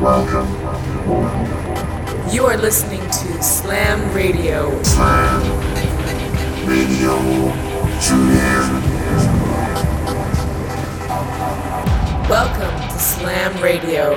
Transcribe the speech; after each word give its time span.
Welcome. 0.00 0.48
You 2.32 2.46
are 2.46 2.56
listening 2.56 3.02
to 3.02 3.42
Slam 3.42 4.14
Radio. 4.14 4.82
Slam 4.82 5.42
Radio. 6.66 7.18
Tune 8.00 8.30
in. 8.30 8.80
Welcome 12.30 12.88
to 12.88 12.98
Slam 12.98 13.62
Radio. 13.62 14.14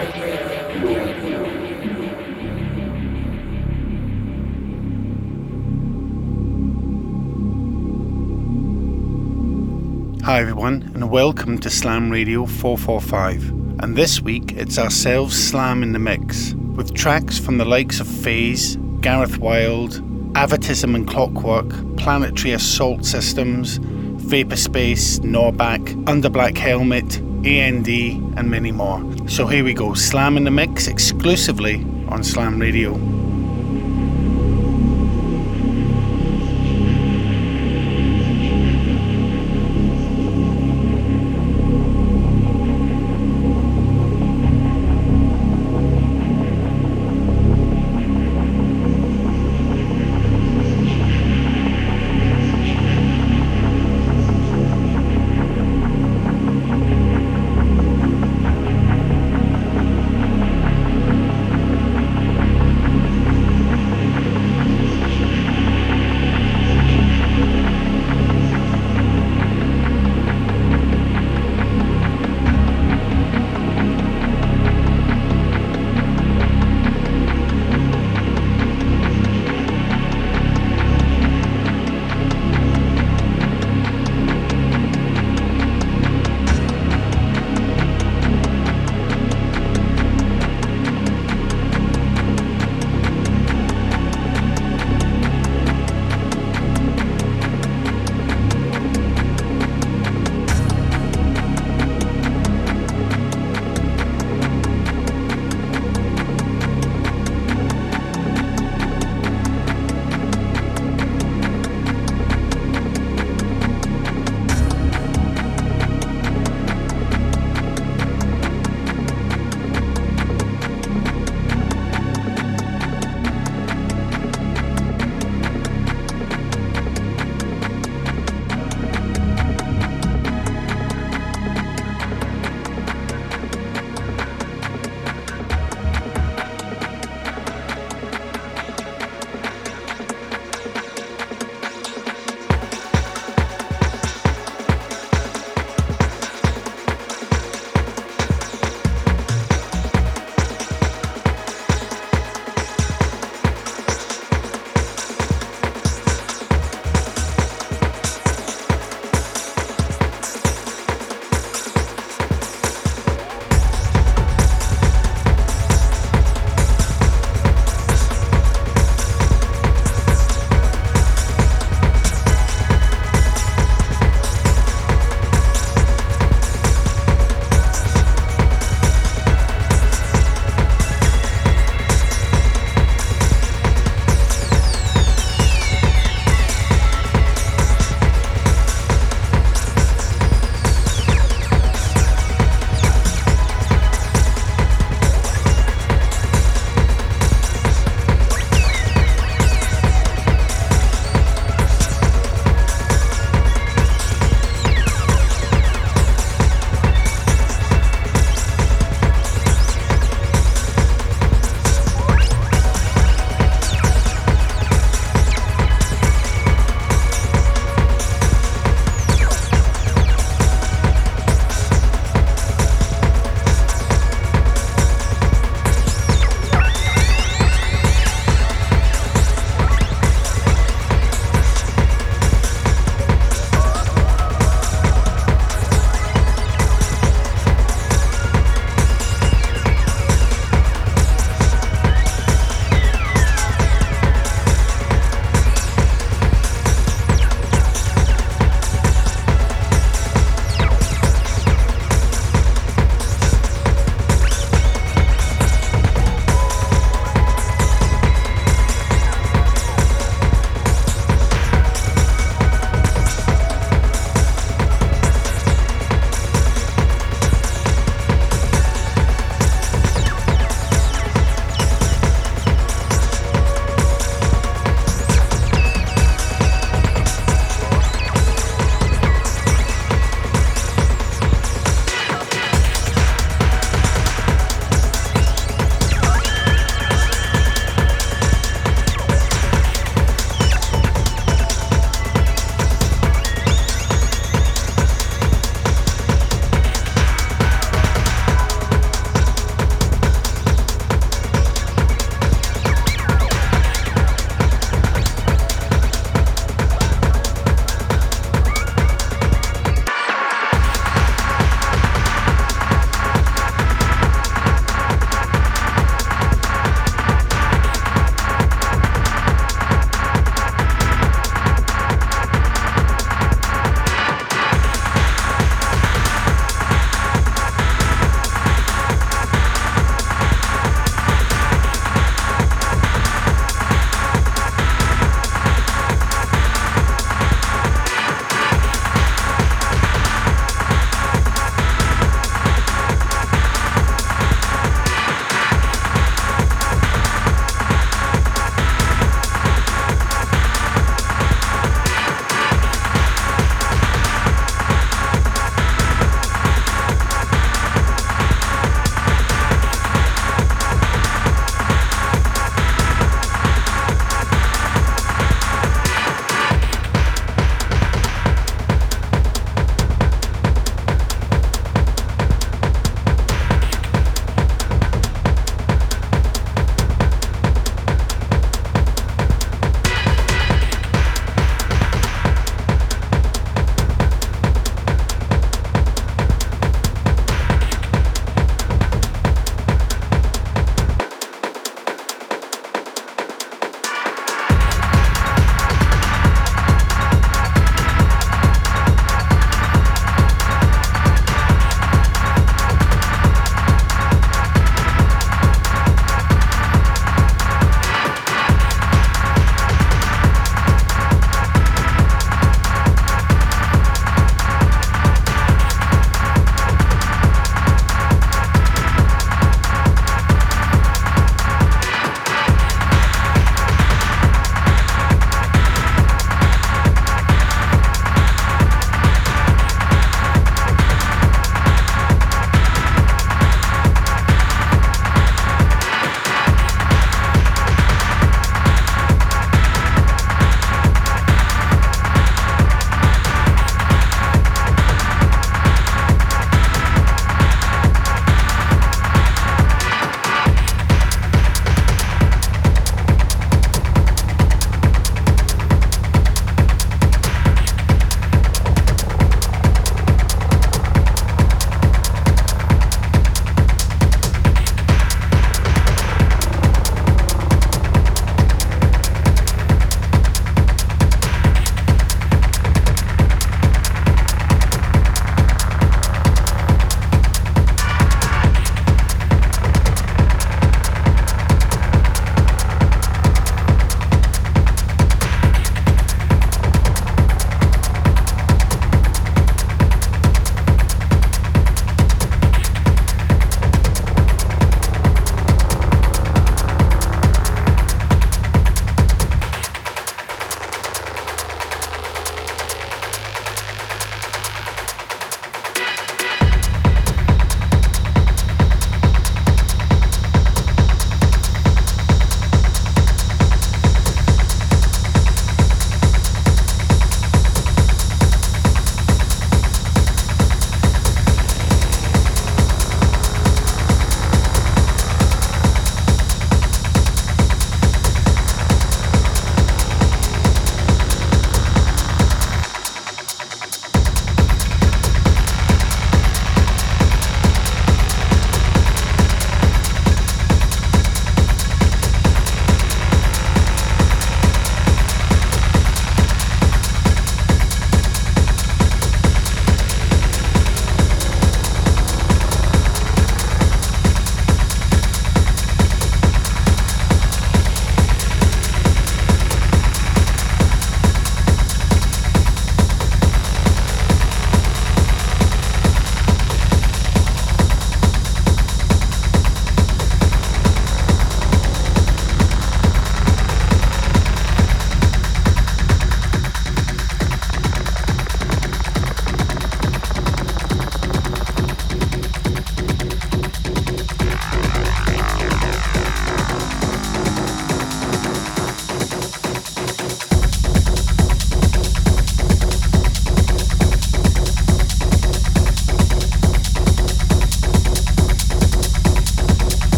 Hi, 10.24 10.40
everyone, 10.40 10.90
and 10.96 11.10
welcome 11.10 11.58
to 11.58 11.70
Slam 11.70 12.10
Radio 12.10 12.46
445. 12.46 13.63
And 13.84 13.98
this 13.98 14.22
week, 14.22 14.54
it's 14.54 14.80
ourselves 14.80 15.36
Slam 15.36 15.84
in 15.84 15.92
the 15.92 16.00
Mix, 16.00 16.54
with 16.54 16.94
tracks 16.94 17.38
from 17.38 17.58
the 17.58 17.66
likes 17.66 18.00
of 18.00 18.08
Phase, 18.08 18.78
Gareth 19.02 19.40
Wild, 19.40 19.96
Avatism 20.36 20.96
and 20.96 21.06
Clockwork, 21.06 21.98
Planetary 21.98 22.54
Assault 22.54 23.04
Systems, 23.06 23.82
Vapor 23.82 24.56
Space, 24.56 25.20
Norbak, 25.20 26.08
Under 26.08 26.30
Black 26.30 26.56
Helmet, 26.56 27.18
AND, 27.46 27.90
and 27.90 28.50
many 28.50 28.72
more. 28.72 29.04
So 29.28 29.48
here 29.48 29.66
we 29.66 29.74
go 29.74 29.94
Slam 29.96 30.38
in 30.38 30.46
the 30.46 30.52
Mix 30.52 30.88
exclusively 30.88 31.86
on 32.08 32.24
Slam 32.24 32.60
Radio. 32.60 33.23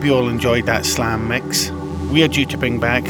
Hope 0.00 0.06
you 0.06 0.16
all 0.16 0.30
enjoyed 0.30 0.64
that 0.64 0.86
slam 0.86 1.28
mix. 1.28 1.70
We 2.10 2.22
are 2.22 2.28
due 2.28 2.46
to 2.46 2.56
bring 2.56 2.80
back 2.80 3.04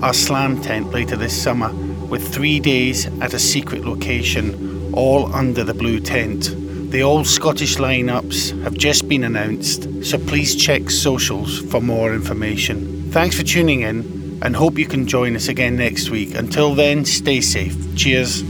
our 0.00 0.14
slam 0.14 0.62
tent 0.62 0.92
later 0.92 1.16
this 1.16 1.42
summer 1.42 1.74
with 2.06 2.32
three 2.32 2.60
days 2.60 3.06
at 3.20 3.34
a 3.34 3.38
secret 3.40 3.84
location, 3.84 4.94
all 4.94 5.34
under 5.34 5.64
the 5.64 5.74
blue 5.74 5.98
tent. 5.98 6.54
The 6.92 7.02
all 7.02 7.24
Scottish 7.24 7.78
lineups 7.78 8.62
have 8.62 8.74
just 8.74 9.08
been 9.08 9.24
announced, 9.24 10.04
so 10.04 10.18
please 10.18 10.54
check 10.54 10.88
socials 10.88 11.58
for 11.68 11.80
more 11.80 12.14
information. 12.14 13.10
Thanks 13.10 13.36
for 13.36 13.42
tuning 13.42 13.80
in 13.80 14.38
and 14.40 14.54
hope 14.54 14.78
you 14.78 14.86
can 14.86 15.08
join 15.08 15.34
us 15.34 15.48
again 15.48 15.74
next 15.74 16.10
week. 16.10 16.36
Until 16.36 16.76
then, 16.76 17.04
stay 17.04 17.40
safe. 17.40 17.96
Cheers. 17.96 18.44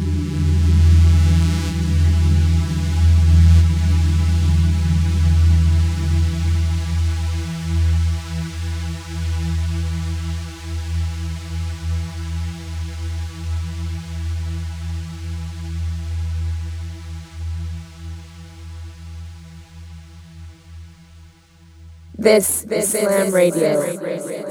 This, 22.26 22.62
this 22.62 22.92
is 22.92 23.02
Slam. 23.02 23.32
Radio. 23.32 24.45